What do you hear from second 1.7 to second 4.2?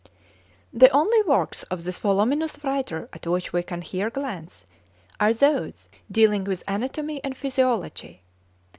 this voluminous writer at which we can here